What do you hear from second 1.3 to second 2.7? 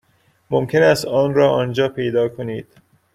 را آنجا پیدا کنید.